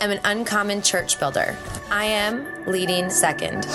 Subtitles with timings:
[0.00, 1.56] I am an uncommon church builder.
[1.90, 3.66] I am leading second.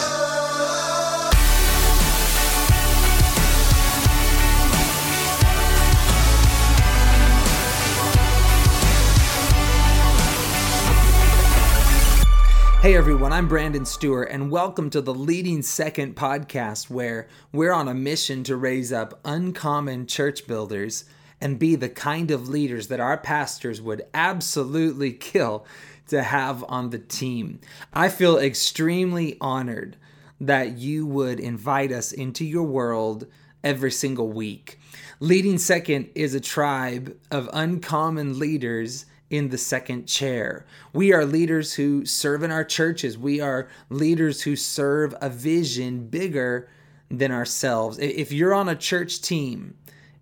[12.81, 17.87] Hey everyone, I'm Brandon Stewart, and welcome to the Leading Second podcast, where we're on
[17.87, 21.05] a mission to raise up uncommon church builders
[21.39, 25.65] and be the kind of leaders that our pastors would absolutely kill
[26.11, 27.59] to have on the team.
[27.93, 29.97] I feel extremely honored
[30.39, 33.27] that you would invite us into your world
[33.63, 34.79] every single week.
[35.19, 40.65] Leading Second is a tribe of uncommon leaders in the second chair.
[40.93, 43.17] We are leaders who serve in our churches.
[43.17, 46.69] We are leaders who serve a vision bigger
[47.09, 47.97] than ourselves.
[47.99, 49.75] If you're on a church team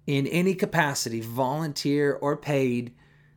[0.05, 2.93] in any capacity, volunteer or paid,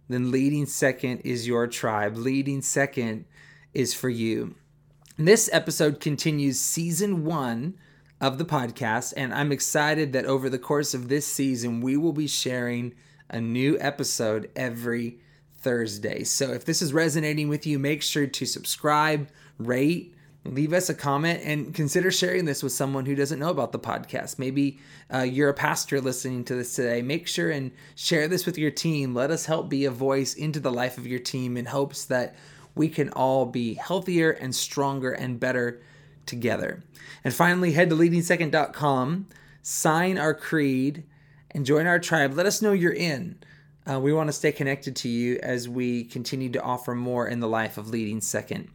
[0.08, 2.16] then leading second is your tribe.
[2.16, 3.24] Leading second
[3.72, 4.54] is for you.
[5.18, 7.78] This episode continues season one
[8.20, 12.12] of the podcast, and I'm excited that over the course of this season, we will
[12.12, 12.94] be sharing
[13.28, 15.18] a new episode every
[15.60, 16.24] Thursday.
[16.24, 20.94] So if this is resonating with you, make sure to subscribe, rate, leave us a
[20.94, 24.38] comment, and consider sharing this with someone who doesn't know about the podcast.
[24.38, 24.78] Maybe
[25.12, 27.00] uh, you're a pastor listening to this today.
[27.02, 29.14] Make sure and share this with your team.
[29.14, 32.34] Let us help be a voice into the life of your team in hopes that
[32.74, 35.80] we can all be healthier and stronger and better
[36.26, 36.82] together.
[37.24, 39.26] And finally, head to leadingsecond.com,
[39.62, 41.04] sign our creed,
[41.50, 42.34] and join our tribe.
[42.34, 43.38] Let us know you're in.
[43.88, 47.40] Uh, we want to stay connected to you as we continue to offer more in
[47.40, 48.68] the life of leading second.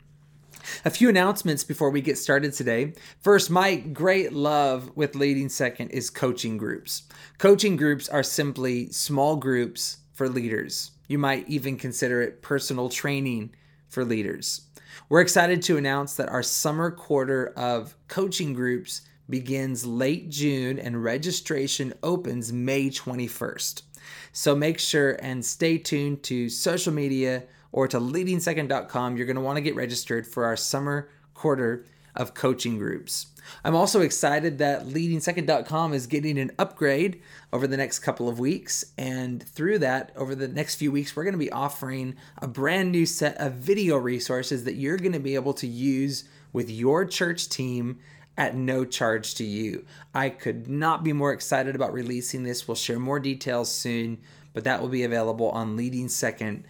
[0.86, 2.94] A few announcements before we get started today.
[3.20, 7.04] First, my great love with leading second is coaching groups.
[7.38, 10.92] Coaching groups are simply small groups for leaders.
[11.08, 13.54] You might even consider it personal training
[13.90, 14.62] for leaders.
[15.10, 21.04] We're excited to announce that our summer quarter of coaching groups begins late June and
[21.04, 23.84] registration opens May 21st.
[24.32, 27.44] So make sure and stay tuned to social media
[27.78, 29.16] or to leadingsecond.com.
[29.16, 33.28] You're going to want to get registered for our summer quarter of coaching groups.
[33.64, 37.22] I'm also excited that leadingsecond.com is getting an upgrade
[37.54, 38.84] over the next couple of weeks.
[38.98, 42.92] And through that, over the next few weeks, we're going to be offering a brand
[42.92, 47.06] new set of video resources that you're going to be able to use with your
[47.06, 48.00] church team
[48.40, 49.86] at no charge to you.
[50.16, 52.68] I could not be more excited about releasing this.
[52.68, 54.18] We'll share more details soon,
[54.52, 56.64] but that will be available on leadingsecond.com.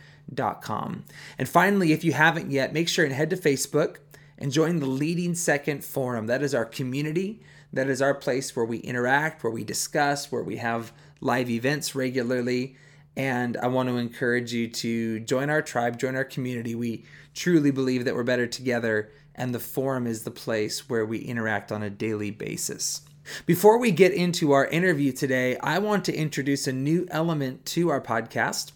[1.37, 3.97] And finally, if you haven't yet, make sure and head to Facebook
[4.37, 6.27] and join the Leading Second Forum.
[6.27, 7.41] That is our community.
[7.73, 11.95] That is our place where we interact, where we discuss, where we have live events
[11.95, 12.75] regularly.
[13.15, 16.75] And I want to encourage you to join our tribe, join our community.
[16.75, 21.19] We truly believe that we're better together and the forum is the place where we
[21.19, 23.01] interact on a daily basis.
[23.45, 27.89] Before we get into our interview today, I want to introduce a new element to
[27.89, 28.71] our podcast.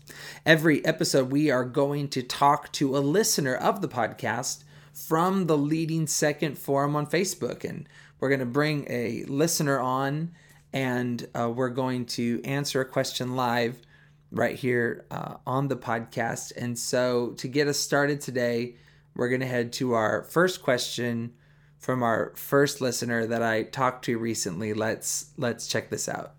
[0.45, 4.63] Every episode, we are going to talk to a listener of the podcast
[4.93, 7.63] from the Leading Second Forum on Facebook.
[7.63, 7.87] And
[8.19, 10.31] we're going to bring a listener on
[10.73, 13.77] and uh, we're going to answer a question live
[14.31, 16.53] right here uh, on the podcast.
[16.55, 18.75] And so, to get us started today,
[19.15, 21.33] we're going to head to our first question
[21.81, 24.73] from our first listener that I talked to recently.
[24.73, 26.35] Let's let's check this out.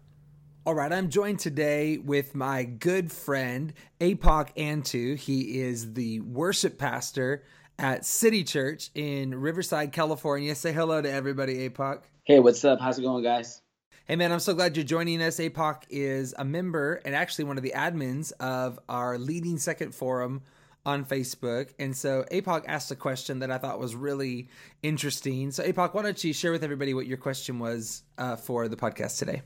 [0.64, 5.19] All right, I'm joined today with my good friend Apoc Antu.
[5.19, 7.42] He is the worship pastor
[7.78, 10.54] at City Church in Riverside, California.
[10.54, 12.02] Say hello to everybody, Apoc.
[12.22, 12.81] Hey, what's up?
[12.81, 13.60] How's it going, guys?
[14.04, 15.38] Hey man, I'm so glad you're joining us.
[15.38, 20.42] APOC is a member and actually one of the admins of our Leading Second Forum
[20.84, 21.70] on Facebook.
[21.78, 24.48] And so APOC asked a question that I thought was really
[24.82, 25.50] interesting.
[25.50, 28.76] So, APOC, why don't you share with everybody what your question was uh, for the
[28.76, 29.43] podcast today?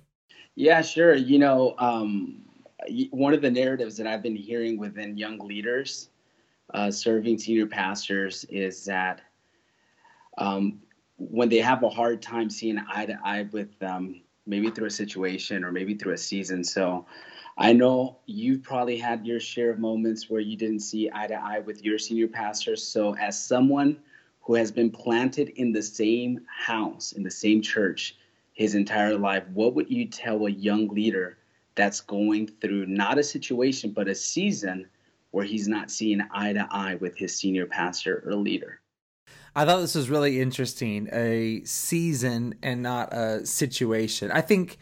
[0.55, 1.15] Yeah, sure.
[1.15, 2.43] You know, um,
[3.11, 6.09] one of the narratives that I've been hearing within young leaders
[6.73, 9.21] uh, serving senior pastors is that
[10.39, 10.81] um,
[11.19, 14.91] when they have a hard time seeing eye to eye with them, maybe through a
[14.91, 16.65] situation or maybe through a season.
[16.65, 17.07] So,
[17.59, 21.35] I know you've probably had your share of moments where you didn't see eye to
[21.35, 22.77] eye with your senior pastor.
[22.77, 23.99] So, as someone
[24.43, 28.17] who has been planted in the same house, in the same church
[28.53, 31.39] his entire life, what would you tell a young leader
[31.75, 34.87] that's going through not a situation, but a season
[35.31, 38.81] where he's not seeing eye to eye with his senior pastor or leader?
[39.57, 44.31] I thought this was really interesting a season and not a situation.
[44.31, 44.77] I think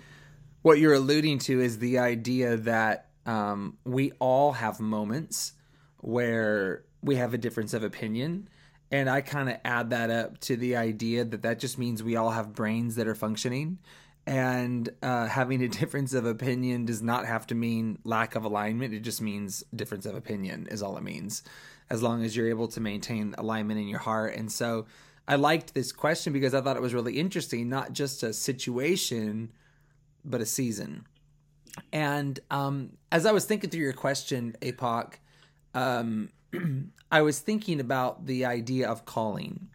[0.62, 5.52] what you're alluding to is the idea that um, we all have moments
[5.98, 8.48] where we have a difference of opinion.
[8.90, 12.16] And I kind of add that up to the idea that that just means we
[12.16, 13.78] all have brains that are functioning.
[14.26, 18.92] And uh, having a difference of opinion does not have to mean lack of alignment.
[18.92, 21.44] It just means difference of opinion, is all it means,
[21.90, 24.34] as long as you're able to maintain alignment in your heart.
[24.36, 24.86] And so
[25.26, 29.52] I liked this question because I thought it was really interesting, not just a situation,
[30.24, 31.06] but a season.
[31.92, 35.14] And um, as I was thinking through your question, APOC,
[35.74, 36.30] um,
[37.10, 39.68] I was thinking about the idea of calling.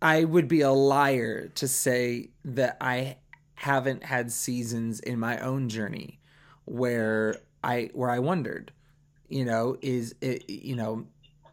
[0.00, 3.16] I would be a liar to say that I
[3.54, 6.20] haven't had seasons in my own journey
[6.64, 8.72] where I where I wondered,
[9.28, 11.06] you know, is it you know,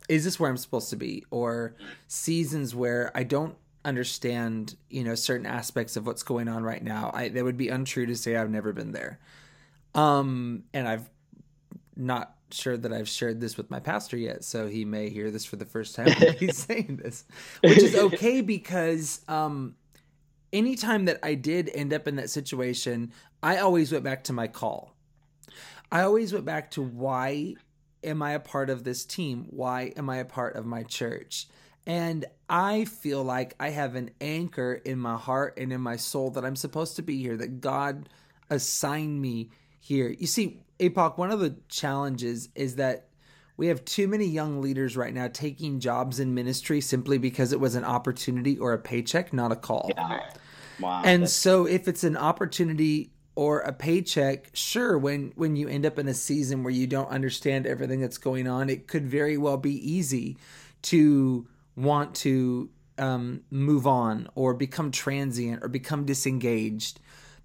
[0.10, 1.76] is this where I'm supposed to be or
[2.08, 3.56] seasons where I don't
[3.86, 7.12] understand, you know, certain aspects of what's going on right now.
[7.14, 9.20] I that would be untrue to say I've never been there.
[9.96, 11.10] Um and I've
[11.96, 15.46] not sure that I've shared this with my pastor yet, so he may hear this
[15.46, 17.26] for the first time when he's saying this,
[17.62, 19.76] which is okay because um,
[20.52, 23.12] anytime that I did end up in that situation,
[23.42, 24.94] I always went back to my call.
[25.92, 27.56] I always went back to why
[28.04, 29.48] am I a part of this team?
[29.50, 31.48] Why am I a part of my church?
[31.86, 36.32] And I feel like I have an anchor in my heart and in my soul
[36.32, 38.10] that I'm supposed to be here, that God
[38.50, 40.16] assigned me here.
[40.18, 43.08] You see, APOC, one of the challenges is that
[43.58, 47.60] we have too many young leaders right now taking jobs in ministry simply because it
[47.60, 49.92] was an opportunity or a paycheck, not a call.
[49.96, 50.20] Yeah.
[50.80, 51.04] Wow.
[51.06, 55.98] And so if it's an opportunity or a paycheck, sure, when when you end up
[55.98, 59.58] in a season where you don't understand everything that's going on, it could very well
[59.58, 60.38] be easy
[60.84, 67.00] to want to um, move on or become transient or become disengaged.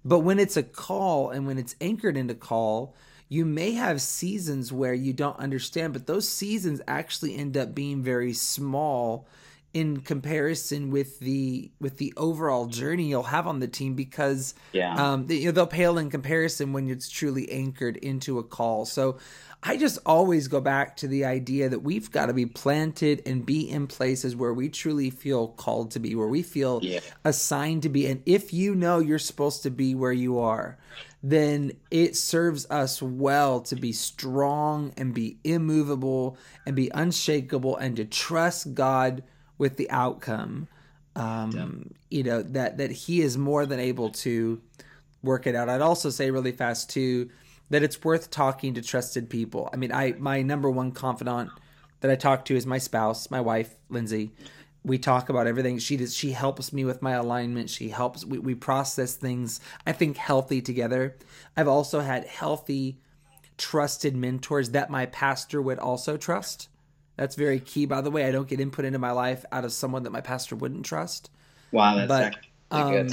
[0.05, 2.95] But when it's a call and when it's anchored into call,
[3.27, 8.01] you may have seasons where you don't understand, but those seasons actually end up being
[8.01, 9.27] very small
[9.73, 14.95] in comparison with the with the overall journey you'll have on the team because yeah.
[14.95, 18.85] um they, you know, they'll pale in comparison when it's truly anchored into a call.
[18.85, 19.17] So
[19.61, 23.45] i just always go back to the idea that we've got to be planted and
[23.45, 27.01] be in places where we truly feel called to be where we feel yeah.
[27.25, 28.07] assigned to be.
[28.07, 30.77] And if you know you're supposed to be where you are
[31.21, 37.97] then it serves us well to be strong and be immovable and be unshakable and
[37.97, 39.21] to trust God
[39.59, 40.67] with the outcome.
[41.15, 41.91] Um.
[42.09, 44.59] You know that that He is more than able to
[45.21, 45.69] work it out.
[45.69, 47.29] I'd also say really fast too
[47.69, 49.69] that it's worth talking to trusted people.
[49.71, 51.51] I mean, I my number one confidant
[51.99, 54.31] that I talk to is my spouse, my wife, Lindsay
[54.83, 58.39] we talk about everything she does she helps me with my alignment she helps we,
[58.39, 61.17] we process things i think healthy together
[61.57, 62.97] i've also had healthy
[63.57, 66.69] trusted mentors that my pastor would also trust
[67.19, 69.71] that's very key by the way i don't get input into my life out of
[69.71, 71.29] someone that my pastor wouldn't trust
[71.71, 72.35] wow that's
[72.71, 73.07] but, um,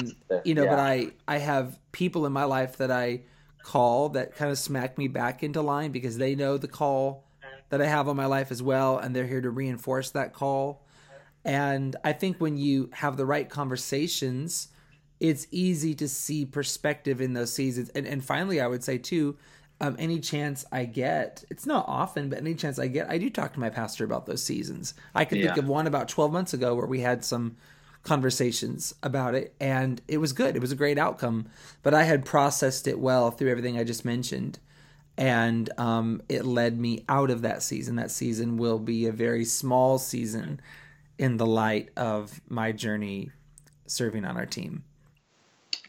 [0.44, 0.70] you know yeah.
[0.70, 3.20] but i i have people in my life that i
[3.64, 7.24] call that kind of smack me back into line because they know the call
[7.70, 10.86] that i have on my life as well and they're here to reinforce that call
[11.46, 14.66] and I think when you have the right conversations,
[15.20, 17.88] it's easy to see perspective in those seasons.
[17.90, 19.36] And and finally, I would say too,
[19.80, 23.28] um, any chance I get, it's not often, but any chance I get, I do
[23.28, 24.94] talk to my pastor about those seasons.
[25.14, 25.46] I can yeah.
[25.46, 27.56] think of one about 12 months ago where we had some
[28.02, 30.56] conversations about it and it was good.
[30.56, 31.48] It was a great outcome,
[31.82, 34.58] but I had processed it well through everything I just mentioned.
[35.18, 37.96] And um, it led me out of that season.
[37.96, 40.60] That season will be a very small season
[41.18, 43.30] in the light of my journey
[43.86, 44.84] serving on our team.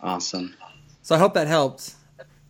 [0.01, 0.55] Awesome.
[1.01, 1.95] So I hope that helped.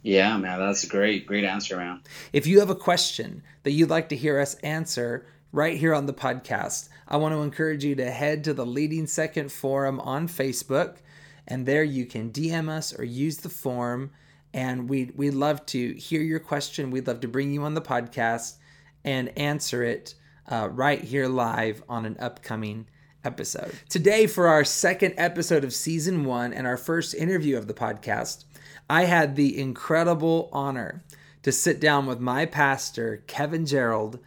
[0.07, 1.99] Yeah, man, that's a great, great answer, man.
[2.31, 6.05] If you have a question that you'd like to hear us answer right here on
[6.05, 10.29] the podcast, I want to encourage you to head to the Leading Second Forum on
[10.29, 10.99] Facebook,
[11.45, 14.11] and there you can DM us or use the form.
[14.53, 16.89] And we'd, we'd love to hear your question.
[16.89, 18.55] We'd love to bring you on the podcast
[19.03, 20.15] and answer it
[20.47, 22.87] uh, right here live on an upcoming
[23.25, 23.73] episode.
[23.89, 28.45] Today, for our second episode of season one and our first interview of the podcast,
[28.89, 31.03] I had the incredible honor
[31.44, 34.20] to sit down with my pastor, Kevin Gerald,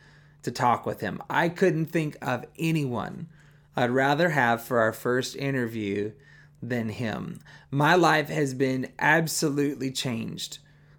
[0.42, 1.22] to talk with him.
[1.28, 3.28] I couldn't think of anyone
[3.76, 6.12] I'd rather have for our first interview
[6.62, 7.40] than him.
[7.70, 10.58] My life has been absolutely changed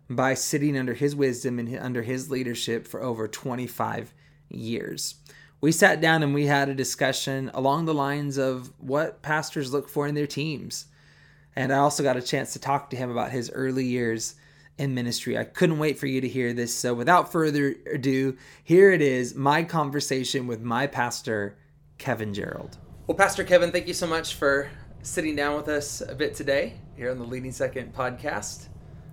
[0.10, 4.14] by sitting under his wisdom and under his leadership for over 25
[4.50, 5.16] years.
[5.62, 9.88] We sat down and we had a discussion along the lines of what pastors look
[9.88, 10.88] for in their teams.
[11.56, 14.36] And I also got a chance to talk to him about his early years
[14.78, 15.38] in ministry.
[15.38, 16.74] I couldn't wait for you to hear this.
[16.74, 21.58] So, without further ado, here it is my conversation with my pastor,
[21.98, 22.78] Kevin Gerald.
[23.08, 24.70] Well, Pastor Kevin, thank you so much for
[25.04, 28.71] sitting down with us a bit today here on the Leading Second podcast.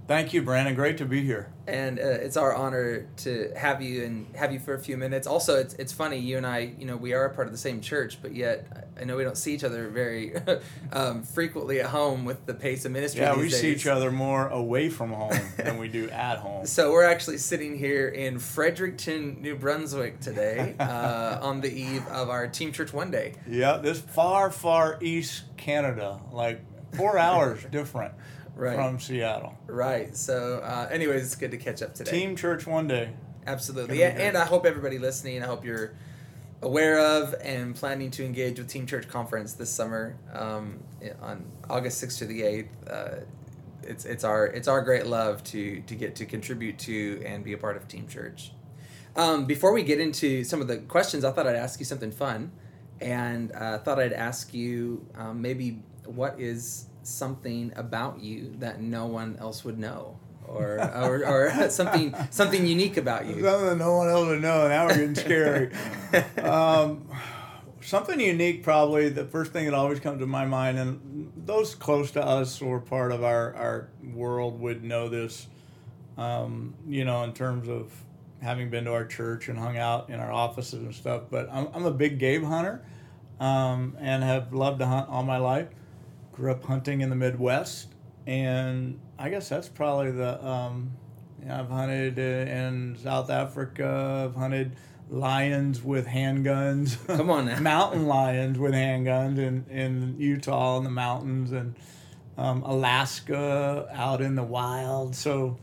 [0.09, 0.75] Thank you, Brandon.
[0.75, 1.53] Great to be here.
[1.67, 5.27] And uh, it's our honor to have you and have you for a few minutes.
[5.27, 7.59] Also, it's it's funny you and I, you know, we are a part of the
[7.59, 10.33] same church, but yet I know we don't see each other very
[10.95, 13.21] um, frequently at home with the pace of ministry.
[13.21, 13.61] Yeah, we days.
[13.61, 16.65] see each other more away from home than we do at home.
[16.79, 22.31] So we're actually sitting here in Fredericton, New Brunswick today, uh, on the eve of
[22.31, 23.35] our Team Church One Day.
[23.47, 26.61] Yeah, this far, far east Canada, like
[26.95, 28.15] four hours different
[28.59, 28.75] right.
[28.75, 29.57] from Seattle.
[29.67, 30.17] Right.
[30.17, 32.11] So, uh, anyways, it's good to catch up today.
[32.11, 33.11] Team Church one day.
[33.47, 34.01] Absolutely.
[34.01, 35.95] Yeah, and I hope everybody listening, I hope you're
[36.61, 40.81] aware of and planning to engage with Team Church Conference this summer um,
[41.23, 42.69] on August 6th to the 8th.
[42.91, 43.21] Uh,
[43.85, 47.55] it's, it's our it's our great love to to get to contribute to and be
[47.55, 48.53] a part of Team Church.
[49.17, 52.11] Um, before we get into some of the questions, I thought I'd ask you something
[52.11, 52.53] fun,
[53.01, 58.81] and I uh, thought I'd ask you um, maybe what is something about you that
[58.81, 63.43] no one else would know or or, or something something unique about you.
[63.43, 65.71] Something no one else would know now we're getting scary.
[66.43, 67.07] Um,
[67.89, 72.11] something unique probably the first thing that always comes to my mind and those close
[72.11, 75.47] to us or part of our, our world would know this
[76.17, 77.93] um, you know in terms of
[78.43, 81.69] having been to our church and hung out in our offices and stuff but i'm,
[81.73, 82.83] I'm a big game hunter
[83.41, 85.69] um, and have loved to hunt all my life
[86.39, 87.89] grew up hunting in the Midwest,
[88.25, 90.43] and I guess that's probably the.
[90.45, 90.93] Um,
[91.41, 94.29] you know, I've hunted in South Africa.
[94.29, 94.77] I've hunted
[95.11, 97.05] lions with handguns.
[97.17, 97.61] Come on now.
[97.61, 101.75] Mountain lions with handguns in, in Utah in the mountains and
[102.37, 105.15] um, Alaska out in the wild.
[105.15, 105.59] So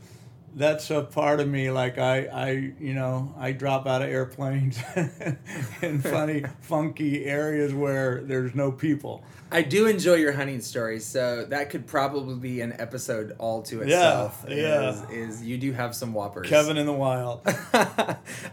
[0.56, 1.70] that's a part of me.
[1.70, 4.78] Like I, I, you know, I drop out of airplanes
[5.82, 9.22] in funny, funky areas where there's no people.
[9.52, 13.82] I do enjoy your hunting stories, so that could probably be an episode all to
[13.82, 14.44] itself.
[14.48, 14.88] Yeah, yeah.
[14.88, 16.48] Is, is you do have some whoppers.
[16.48, 17.42] Kevin in the wild.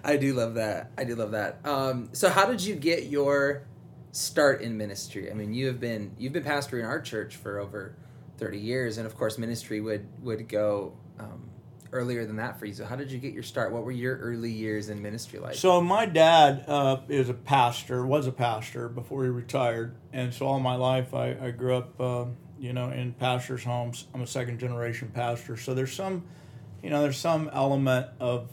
[0.04, 0.92] I do love that.
[0.98, 1.66] I do love that.
[1.66, 3.66] Um, so how did you get your
[4.12, 5.32] start in ministry?
[5.32, 7.96] I mean, you have been you've been pastor in our church for over
[8.38, 10.98] thirty years, and of course, ministry would would go.
[11.18, 11.50] Um,
[11.94, 12.74] earlier than that for you.
[12.74, 13.72] So, how did you get your start?
[13.72, 15.56] What were your early years in ministry like?
[15.56, 20.48] So, my dad uh, is a pastor, was a pastor before he retired, and so
[20.48, 22.26] all my life I, I grew up, uh,
[22.60, 24.08] you know, in pastors' homes.
[24.14, 26.26] I'm a second generation pastor, so there's some,
[26.82, 28.50] you know, there's some element of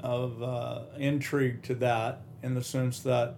[0.00, 3.34] of uh, intrigue to that in the sense that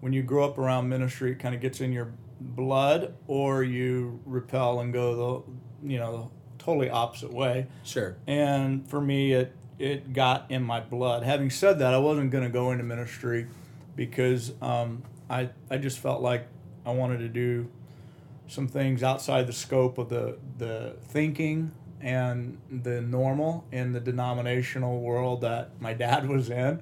[0.00, 4.20] when you grow up around ministry, it kind of gets in your blood, or you
[4.26, 5.44] repel and go
[5.82, 6.30] the, you know
[6.64, 7.66] totally opposite way.
[7.84, 8.16] Sure.
[8.26, 11.22] And for me, it it got in my blood.
[11.24, 13.46] Having said that, I wasn't going to go into ministry
[13.96, 16.46] because um, I I just felt like
[16.86, 17.70] I wanted to do
[18.46, 25.00] some things outside the scope of the the thinking and the normal in the denominational
[25.00, 26.80] world that my dad was in.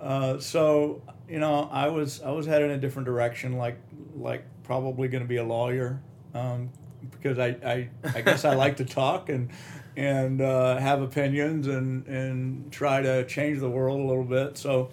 [0.00, 3.78] Uh, so you know, I was I was headed in a different direction, like
[4.16, 6.00] like probably going to be a lawyer.
[6.34, 6.70] Um,
[7.10, 9.50] because I, I, I guess I like to talk and
[9.96, 14.56] and uh, have opinions and and try to change the world a little bit.
[14.56, 14.90] So,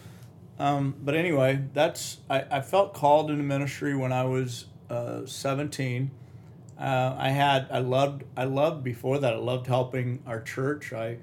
[0.57, 6.11] um, but anyway, that's I, I felt called into ministry when I was uh, 17.
[6.77, 10.91] Uh, I had I loved I loved before that I loved helping our church.
[10.91, 11.17] I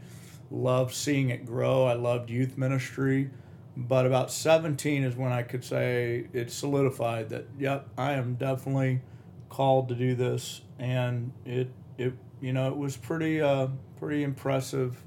[0.50, 1.84] loved seeing it grow.
[1.84, 3.30] I loved youth ministry.
[3.76, 9.00] But about 17 is when I could say it solidified that, yep, I am definitely
[9.48, 15.00] called to do this and it it you know it was pretty uh, pretty impressive,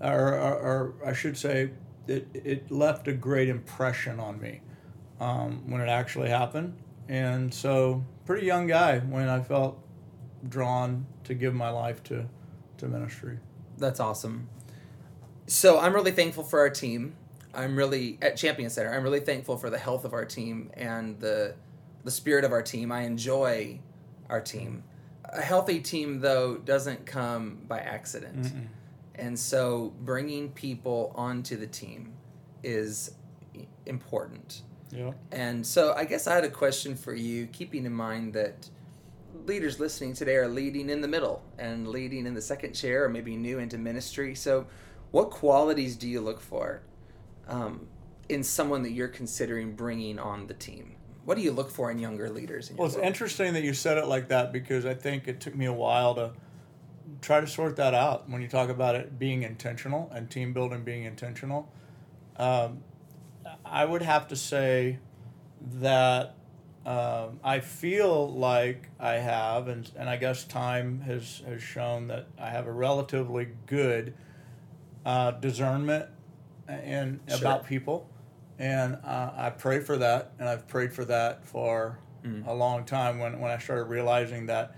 [0.00, 1.70] or, or, or, I should say,
[2.06, 4.60] it it left a great impression on me
[5.20, 6.76] um, when it actually happened,
[7.08, 9.82] and so pretty young guy when I felt
[10.48, 12.26] drawn to give my life to
[12.78, 13.40] to ministry.
[13.76, 14.48] That's awesome.
[15.46, 17.16] So I'm really thankful for our team.
[17.52, 18.94] I'm really at Champion Center.
[18.94, 21.56] I'm really thankful for the health of our team and the
[22.04, 22.92] the spirit of our team.
[22.92, 23.80] I enjoy
[24.28, 24.84] our team.
[25.24, 28.42] A healthy team, though, doesn't come by accident.
[28.42, 28.66] Mm-mm.
[29.16, 32.12] And so bringing people onto the team
[32.62, 33.12] is
[33.86, 34.62] important.
[34.90, 35.12] Yeah.
[35.32, 38.68] And so I guess I had a question for you, keeping in mind that
[39.46, 43.08] leaders listening today are leading in the middle and leading in the second chair or
[43.08, 44.34] maybe new into ministry.
[44.34, 44.66] So,
[45.10, 46.82] what qualities do you look for
[47.46, 47.86] um,
[48.28, 50.93] in someone that you're considering bringing on the team?
[51.24, 52.70] What do you look for in younger leaders?
[52.70, 53.04] In well, it's work?
[53.04, 56.14] interesting that you said it like that because I think it took me a while
[56.14, 56.32] to
[57.20, 60.82] try to sort that out when you talk about it being intentional and team building
[60.82, 61.70] being intentional.
[62.36, 62.82] Um,
[63.64, 64.98] I would have to say
[65.76, 66.34] that
[66.84, 72.26] um, I feel like I have, and, and I guess time has, has shown that
[72.38, 74.14] I have a relatively good
[75.06, 76.06] uh, discernment
[76.68, 77.38] and Sure.
[77.38, 78.08] about people,
[78.58, 82.46] and uh, I pray for that, and I've prayed for that for Mm.
[82.46, 83.18] a long time.
[83.18, 84.74] When when I started realizing that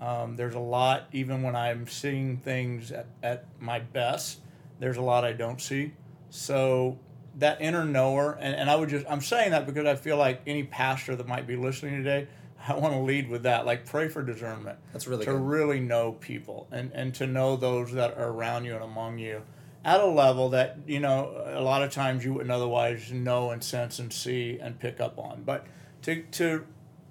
[0.00, 4.40] um, there's a lot, even when I'm seeing things at, at my best,
[4.80, 5.92] there's a lot I don't see.
[6.30, 6.98] So
[7.36, 10.42] that inner knower, and, and I would just, I'm saying that because I feel like
[10.46, 12.26] any pastor that might be listening today,
[12.66, 13.64] I want to lead with that.
[13.64, 14.78] Like, pray for discernment.
[14.92, 15.40] That's really to good.
[15.40, 19.42] really know people and, and to know those that are around you and among you
[19.88, 23.64] at a level that, you know, a lot of times you wouldn't otherwise know and
[23.64, 25.42] sense and see and pick up on.
[25.46, 25.66] But
[26.02, 26.66] to, to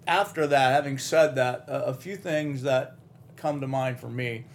[0.06, 2.96] after that, having said that, a, a few things that
[3.36, 4.46] come to mind for me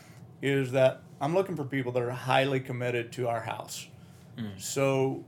[0.41, 3.89] is that I'm looking for people that are highly committed to our house.
[4.39, 4.61] Mm.
[4.61, 5.25] So,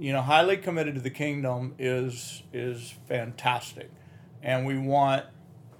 [0.00, 3.90] you know, highly committed to the kingdom is is fantastic,
[4.42, 5.26] and we want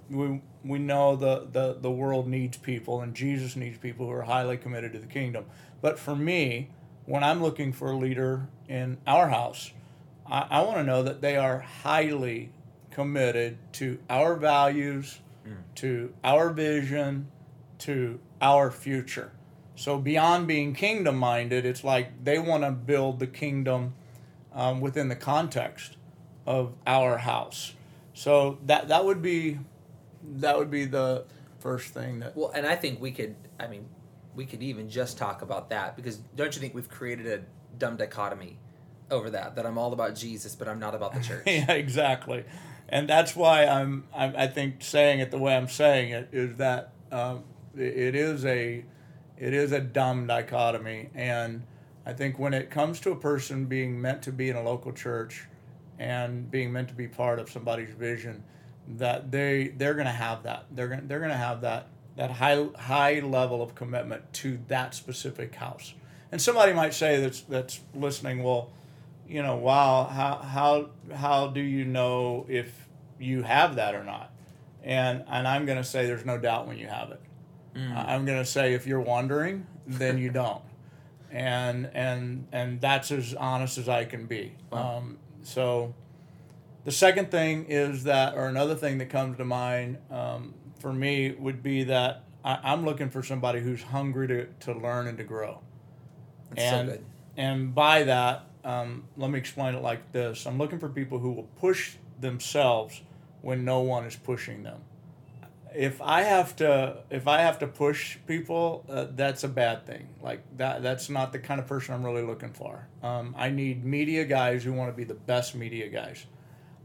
[0.09, 4.23] we we know the, the the world needs people and Jesus needs people who are
[4.23, 5.45] highly committed to the kingdom.
[5.81, 6.69] But for me,
[7.05, 9.71] when I'm looking for a leader in our house,
[10.27, 12.51] I, I want to know that they are highly
[12.91, 15.19] committed to our values,
[15.75, 17.27] to our vision,
[17.79, 19.31] to our future.
[19.75, 23.93] So beyond being kingdom minded, it's like they want to build the kingdom
[24.53, 25.95] um, within the context
[26.45, 27.73] of our house.
[28.13, 29.59] So that that would be
[30.23, 31.25] that would be the
[31.59, 33.35] first thing that Well, and I think we could.
[33.59, 33.85] I mean,
[34.35, 37.41] we could even just talk about that because don't you think we've created a
[37.77, 38.57] dumb dichotomy
[39.11, 39.55] over that?
[39.55, 41.43] That I'm all about Jesus, but I'm not about the church.
[41.45, 42.43] yeah, exactly.
[42.87, 46.57] And that's why I'm, I'm I think saying it the way I'm saying it is
[46.57, 47.43] that um,
[47.75, 48.83] it- it is a
[49.37, 51.63] it is a dumb dichotomy, and
[52.05, 54.91] I think when it comes to a person being meant to be in a local
[54.91, 55.47] church
[55.97, 58.43] and being meant to be part of somebody's vision,
[58.97, 63.19] that they they're gonna have that they're gonna they're gonna have that that high high
[63.19, 65.93] level of commitment to that specific house.
[66.31, 68.71] And somebody might say that's that's listening, well,
[69.27, 72.87] you know, wow, how how how do you know if
[73.19, 74.31] you have that or not?
[74.83, 77.21] And and I'm to say there's no doubt when you have it.
[77.75, 80.61] I- I'm to say if you're wondering, then you don't.
[81.31, 84.53] And and and that's as honest as I can be.
[84.71, 85.93] Um, so
[86.85, 91.31] the second thing is that, or another thing that comes to mind um, for me
[91.31, 95.23] would be that I, I'm looking for somebody who's hungry to, to learn and to
[95.23, 95.59] grow
[96.49, 97.05] That's and so good.
[97.37, 101.31] and by that, um, let me explain it like this: I'm looking for people who
[101.31, 103.01] will push themselves
[103.41, 104.81] when no one is pushing them.
[105.75, 110.07] If I have to, if I have to push people, uh, that's a bad thing.
[110.21, 112.87] Like that, that's not the kind of person I'm really looking for.
[113.03, 116.25] Um, I need media guys who want to be the best media guys.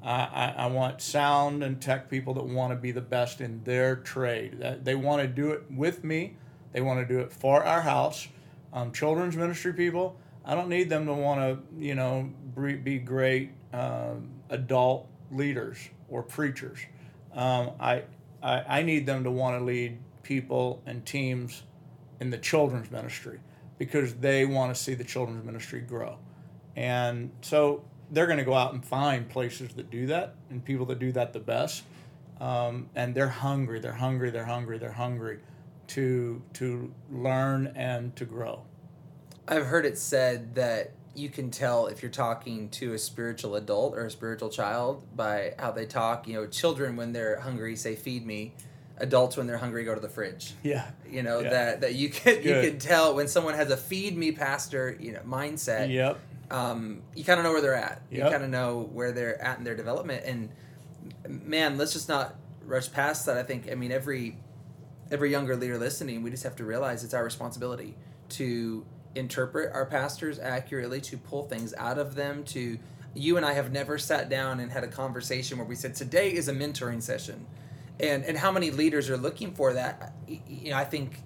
[0.05, 3.97] I, I, want sound and tech people that want to be the best in their
[3.97, 4.59] trade.
[4.61, 6.37] That they want to do it with me.
[6.73, 8.29] They want to do it for our house.
[8.73, 10.19] Um, children's ministry people.
[10.45, 15.79] I don't need them to want to, you know, be, great um, adult leaders
[16.11, 16.79] or preachers.
[17.33, 18.03] Um, I,
[18.43, 21.63] I I need them to want to lead people and teams
[22.21, 23.41] in the children's ministry
[23.79, 26.19] because they want to see the children's ministry grow.
[26.77, 30.87] And so they're going to go out and find places that do that and people
[30.87, 31.83] that do that the best.
[32.41, 35.41] Um, and they're hungry, they're hungry, they're hungry, they're hungry
[35.89, 38.63] to to learn and to grow.
[39.47, 43.95] I've heard it said that you can tell if you're talking to a spiritual adult
[43.95, 46.27] or a spiritual child by how they talk.
[46.27, 48.55] You know, children when they're hungry say "feed me,"
[48.97, 50.55] adults when they're hungry go to the fridge.
[50.65, 50.91] Yeah.
[51.09, 51.51] You know Yeah.
[51.51, 55.13] that that you can you can tell when someone has a "feed me, pastor" you
[55.13, 55.93] know mindset.
[55.93, 56.19] Yep.
[56.51, 58.03] Um, you kind of know where they're at.
[58.11, 60.25] You kind of know where they're at in their development.
[60.25, 60.51] And
[61.29, 63.37] man, let's just not rush past that.
[63.37, 63.71] I think.
[63.71, 64.39] I mean, every
[65.11, 67.95] every younger leader listening, we just have to realize it's our responsibility
[68.31, 72.45] to interpret our pastors accurately, to pull things out of them.
[72.45, 72.79] To
[73.15, 76.33] you and I have never sat down and had a conversation where we said today
[76.33, 77.47] is a mentoring session,
[78.01, 80.15] and and how many leaders are looking for that?
[80.27, 81.23] You know, I think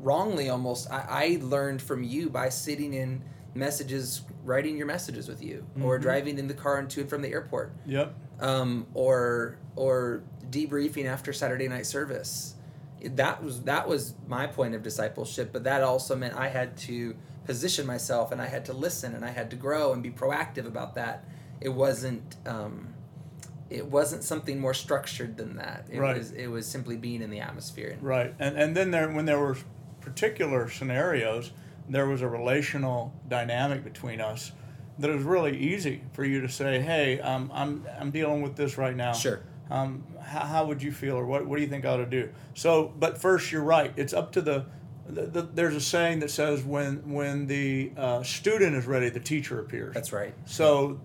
[0.00, 3.22] wrongly almost I, I learned from you by sitting in
[3.54, 6.02] messages writing your messages with you or Mhm.
[6.02, 8.14] driving in the car and to and from the airport Yep.
[8.40, 12.54] um, or or debriefing after saturday night service
[13.02, 17.14] that was that was my point of discipleship but that also meant i had to
[17.44, 20.66] position myself and i had to listen and i had to grow and be proactive
[20.66, 21.24] about that
[21.60, 22.88] it wasn't um,
[23.70, 25.86] it wasn't something more structured than that.
[25.90, 26.16] It Right.
[26.18, 27.96] was it was simply being in the atmosphere.
[28.00, 29.56] Right, and and then there when there were
[30.00, 31.50] particular scenarios,
[31.88, 34.52] there was a relational dynamic between us
[34.98, 38.56] that it was really easy for you to say, "Hey, um, I'm I'm dealing with
[38.56, 39.12] this right now.
[39.12, 39.40] Sure.
[39.70, 42.06] Um, how, how would you feel, or what what do you think I ought to
[42.06, 43.92] do?" So, but first, you're right.
[43.96, 44.66] It's up to the.
[45.08, 49.20] the, the there's a saying that says when when the uh, student is ready, the
[49.20, 49.94] teacher appears.
[49.94, 50.34] That's right.
[50.44, 51.00] So,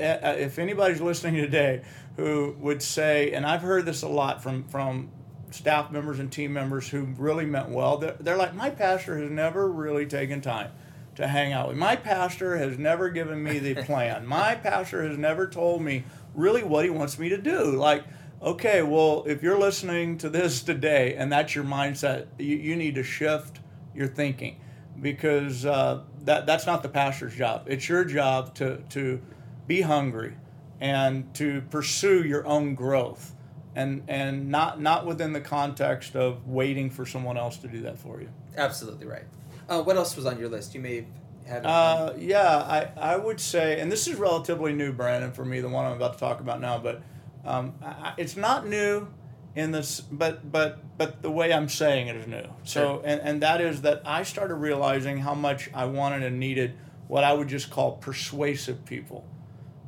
[0.00, 1.82] uh, if anybody's listening today
[2.16, 5.10] who would say, and I've heard this a lot from from
[5.50, 9.30] staff members and team members who really meant well, they're, they're like, my pastor has
[9.30, 10.70] never really taken time
[11.16, 11.76] to hang out with.
[11.76, 14.26] My pastor has never given me the plan.
[14.26, 17.76] my pastor has never told me really what he wants me to do.
[17.76, 18.04] Like,
[18.42, 22.94] okay, well, if you're listening to this today and that's your mindset, you, you need
[22.94, 23.60] to shift
[23.94, 24.60] your thinking
[25.00, 27.64] because uh, that that's not the pastor's job.
[27.66, 29.20] It's your job to to
[29.66, 30.34] be hungry
[30.80, 33.34] and to pursue your own growth
[33.74, 37.98] and and not not within the context of waiting for someone else to do that
[37.98, 38.28] for you.
[38.56, 39.24] Absolutely right.
[39.68, 40.74] Uh, what else was on your list?
[40.74, 41.06] You may have
[41.46, 41.66] had.
[41.66, 45.68] Uh, yeah, I, I would say, and this is relatively new, Brandon, for me, the
[45.68, 47.02] one I'm about to talk about now, but
[47.44, 49.06] um, I, it's not new
[49.54, 52.44] in this, but but but the way I'm saying it is new.
[52.64, 53.02] So, Sure.
[53.04, 56.74] and, and that is that I started realizing how much I wanted and needed
[57.08, 59.24] what I would just call persuasive people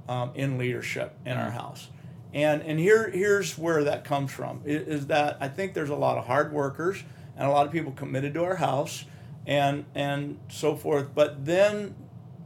[0.08, 1.88] um, in leadership in our house.
[2.34, 6.16] And and here here's where that comes from is that I think there's a lot
[6.18, 7.02] of hard workers
[7.36, 9.04] and a lot of people committed to our house
[9.46, 11.14] and and so forth.
[11.14, 11.94] But then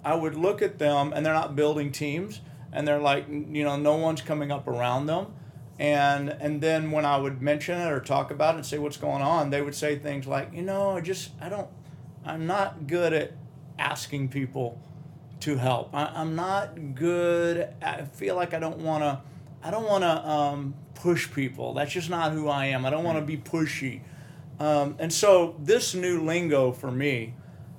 [0.05, 2.41] I would look at them and they're not building teams
[2.73, 5.33] and they're like you know no one's coming up around them.
[5.79, 8.97] And and then when I would mention it or talk about it and say what's
[8.97, 11.69] going on, they would say things like, you know, I just I don't
[12.25, 13.33] I'm not good at
[13.79, 14.81] asking people
[15.41, 15.95] to help.
[15.95, 17.69] I, I'm not good.
[17.83, 19.21] I feel like I don't want to.
[19.67, 21.75] I don't want to um, push people.
[21.75, 22.87] That's just not who I am.
[22.87, 24.01] I don't want to be pushy.
[24.61, 27.35] Um, and so this new lingo for me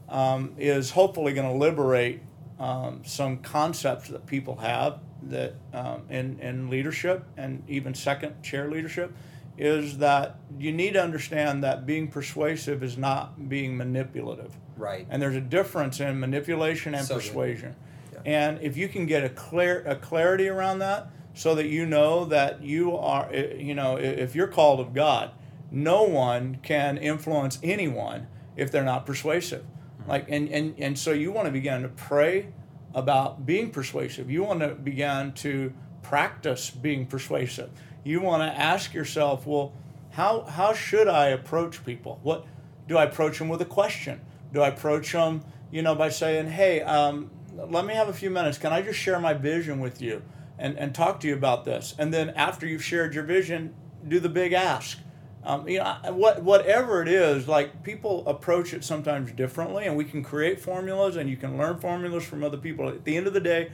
[0.10, 2.19] um, is hopefully going to liberate
[2.60, 8.69] um, some concepts that people have that um, in, in leadership and even second chair
[8.69, 9.15] leadership
[9.58, 14.54] is that you need to understand that being persuasive is not being manipulative.
[14.76, 15.08] Right.
[15.10, 17.78] And there's a difference in manipulation and So persuasion.
[18.12, 18.19] Yeah.
[18.26, 22.26] And if you can get a clear a clarity around that, so that you know
[22.26, 25.30] that you are, you know, if you're called of God,
[25.69, 29.62] no one can influence anyone if they're not persuasive.
[29.62, 30.10] Mm-hmm.
[30.10, 32.47] Like, and and and so you want to begin to pray
[32.95, 34.32] about being persuasive.
[34.32, 37.69] You want to begin to practice being persuasive.
[38.04, 39.73] You want to ask yourself, well,
[40.13, 42.19] how how should I approach people?
[42.23, 42.47] What
[42.88, 44.21] do I approach them with a question?
[44.54, 48.32] Do I approach them, you know, by saying, hey, um, let me have a few
[48.32, 48.58] minutes.
[48.58, 50.23] Can I just share my vision with you
[50.58, 51.96] and, and talk to you about this?
[51.98, 53.74] And then after you've shared your vision,
[54.08, 55.00] do the big ask.
[55.43, 60.04] Um, you know, what whatever it is, like people approach it sometimes differently, and we
[60.04, 62.89] can create formulas, and you can learn formulas from other people.
[62.89, 63.72] At the end of the day,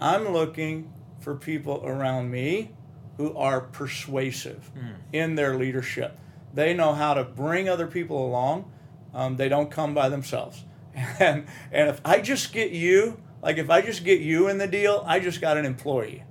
[0.00, 2.70] I'm looking for people around me
[3.18, 4.70] who are persuasive
[5.12, 6.18] in their leadership.
[6.54, 8.70] They know how to bring other people along.
[9.12, 10.64] Um, they don't come by themselves.
[11.18, 14.66] And and if I just get you, like if I just get you in the
[14.66, 16.24] deal, I just got an employee.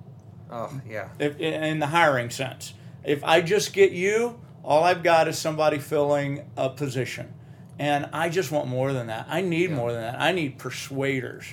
[0.50, 1.10] Oh yeah.
[1.20, 5.38] If, in in the hiring sense, if I just get you, all I've got is
[5.38, 7.34] somebody filling a position,
[7.80, 9.28] and I just want more than that.
[9.30, 9.76] I need Yeah.
[9.76, 10.20] more than that.
[10.20, 11.46] I need persuaders.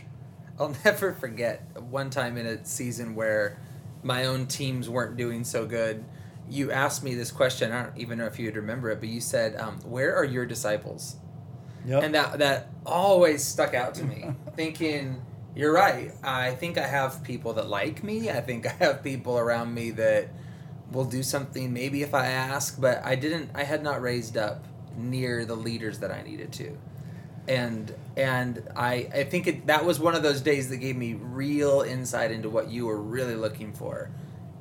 [0.58, 3.60] I'll never forget one time in a season where
[4.02, 6.04] my own teams weren't doing so good.
[6.50, 7.72] You asked me this question.
[7.72, 10.46] I don't even know if you'd remember it, but you said, um, "Where are your
[10.46, 11.16] disciples?"
[11.84, 12.02] Yep.
[12.02, 14.30] And that that always stuck out to me.
[14.56, 15.22] thinking,
[15.58, 16.12] you're right.
[16.22, 18.30] I think I have people that like me.
[18.30, 20.28] I think I have people around me that
[20.92, 23.50] will do something maybe if I ask, but I didn't.
[23.56, 24.64] I had not raised up
[24.96, 26.78] near the leaders that I needed to.
[27.48, 31.14] And and I I think it, that was one of those days that gave me
[31.14, 34.12] real insight into what you were really looking for,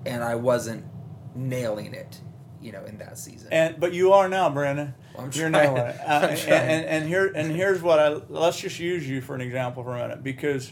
[0.04, 0.84] and I wasn't
[1.36, 2.20] nailing it,
[2.60, 3.50] you know, in that season.
[3.52, 4.96] And but you are now, Brandon.
[5.14, 6.00] Well, I'm You're nailing it.
[6.00, 9.36] Uh, I'm and, and, and here and here's what I let's just use you for
[9.36, 10.72] an example for a minute because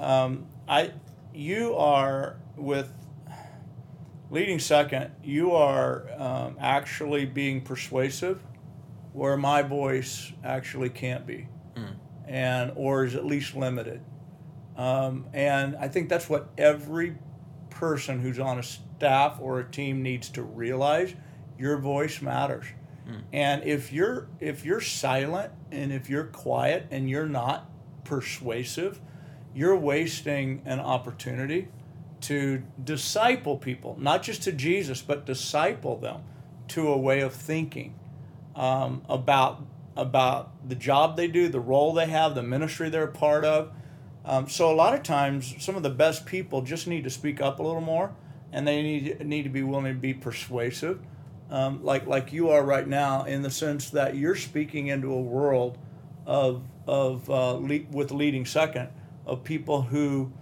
[0.00, 0.92] um, I
[1.34, 2.92] you are with
[4.30, 5.10] leading second.
[5.22, 8.42] You are um, actually being persuasive,
[9.12, 11.48] where my voice actually can't be,
[12.26, 14.00] and or is at least limited.
[14.76, 17.16] Um, and I think that's what every
[17.68, 21.14] person who's on a staff or a team needs to realize.
[21.58, 22.64] Your voice matters.
[23.32, 27.68] And if you're if you're silent and if you're quiet and you're not
[28.04, 29.00] persuasive,
[29.54, 31.68] you're wasting an opportunity
[32.22, 36.22] to disciple people, not just to Jesus, but disciple them
[36.68, 37.94] to a way of thinking
[38.54, 39.64] um, about
[39.96, 43.72] about the job they do, the role they have, the ministry they're a part of.
[44.24, 47.40] Um, so a lot of times, some of the best people just need to speak
[47.40, 48.14] up a little more,
[48.52, 51.00] and they need need to be willing to be persuasive,
[51.50, 55.20] um, like like you are right now, in the sense that you're speaking into a
[55.20, 55.78] world
[56.26, 58.88] of of uh, le- with leading second
[59.30, 60.32] of people who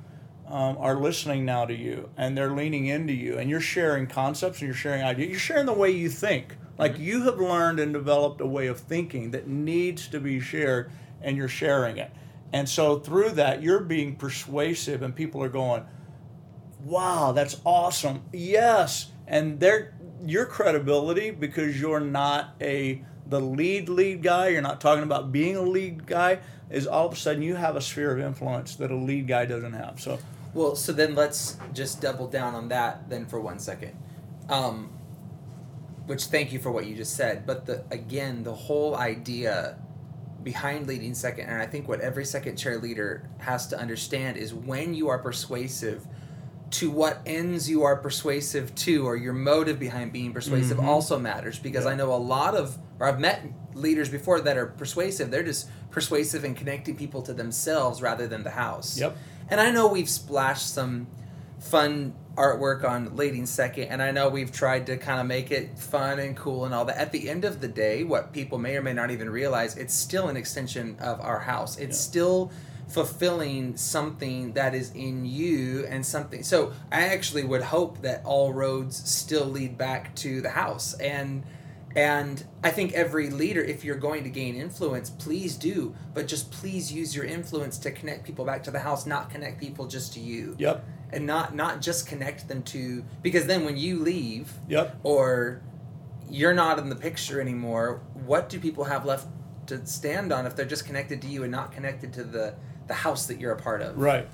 [0.47, 4.61] um, are listening now to you and they're leaning into you and you're sharing concepts
[4.61, 5.29] and you're sharing ideas.
[5.31, 6.57] You're sharing the way you think.
[6.79, 7.03] Like mm-hmm.
[7.03, 11.37] you have learned and developed a way of thinking that needs to be shared and
[11.37, 12.11] you're sharing it.
[12.53, 15.85] And so through that you're being persuasive and people are going
[16.85, 18.23] wow that's awesome.
[18.33, 24.81] Yes and they're your credibility because you're not a the lead lead guy you're not
[24.81, 26.39] talking about being a lead guy
[26.71, 29.45] is all of a sudden you have a sphere of influence that a lead guy
[29.45, 30.19] doesn't have so
[30.55, 33.97] well, so then let's just double down on that then for one second.
[34.49, 34.91] Um,
[36.07, 39.79] which thank you for what you just said, but the again the whole idea
[40.43, 44.55] behind leading second, and I think what every second chair leader has to understand is
[44.55, 46.07] when you are persuasive,
[46.71, 50.89] to what ends you are persuasive to, or your motive behind being persuasive mm-hmm.
[50.89, 51.59] also matters.
[51.59, 55.31] Because I know a lot of, or I've met leaders before that are persuasive.
[55.31, 58.99] They're just persuasive and connecting people to themselves rather than the house.
[58.99, 59.17] Yep.
[59.51, 61.07] And I know we've splashed some
[61.59, 65.77] fun artwork on leading second and i know we've tried to kind of make it
[65.77, 68.77] fun and cool and all that at the end of the day what people may
[68.77, 72.11] or may not even realize it's still an extension of our house it's yeah.
[72.11, 72.53] still
[72.89, 78.53] fulfilling something that is in you and something so i actually would hope that all
[78.53, 81.45] roads still lead back to the house and
[81.97, 85.95] and I think every leader, if you're going to gain influence, please do.
[86.15, 89.59] But just please use your influence to connect people back to the house, not connect
[89.59, 90.55] people just to you.
[90.59, 90.87] Yep.
[91.11, 94.99] And not not just connect them to because then when you leave, yep.
[95.03, 95.63] or
[96.31, 99.27] you're not in the picture anymore, what do people have left
[99.67, 102.55] to stand on if they're just connected to you and not connected to the
[102.89, 103.99] the house that you're a part of?
[103.99, 104.27] Right.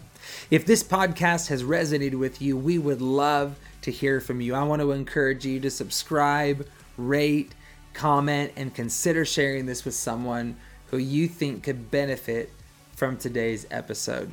[0.50, 4.54] If this podcast has resonated with you, we would love to hear from you.
[4.54, 7.54] I want to encourage you to subscribe rate,
[7.92, 12.50] comment, and consider sharing this with someone who you think could benefit
[12.96, 14.30] from today's episode.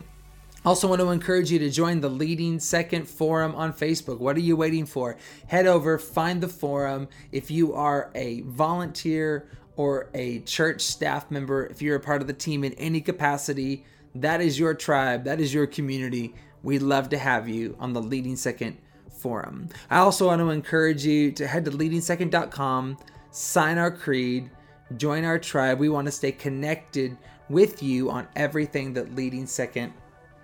[0.63, 4.19] Also, want to encourage you to join the Leading Second Forum on Facebook.
[4.19, 5.17] What are you waiting for?
[5.47, 7.07] Head over, find the forum.
[7.31, 12.27] If you are a volunteer or a church staff member, if you're a part of
[12.27, 16.33] the team in any capacity, that is your tribe, that is your community.
[16.63, 18.77] We'd love to have you on the Leading Second
[19.09, 19.69] forum.
[19.89, 22.97] I also want to encourage you to head to leadingsecond.com,
[23.31, 24.49] sign our creed,
[24.97, 25.79] join our tribe.
[25.79, 27.17] We want to stay connected
[27.49, 29.93] with you on everything that Leading Second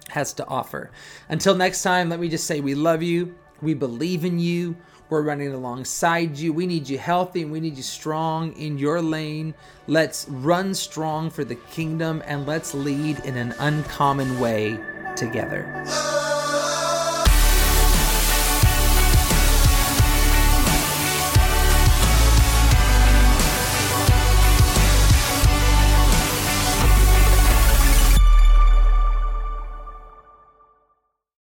[0.10, 0.92] has to offer.
[1.30, 4.76] Until next time, let me just say we love you, we believe in you.
[5.10, 6.52] We're running alongside you.
[6.52, 9.54] We need you healthy and we need you strong in your lane.
[9.88, 14.78] Let's run strong for the kingdom and let's lead in an uncommon way
[15.16, 16.27] together.